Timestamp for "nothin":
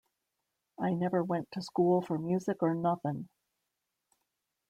2.73-3.29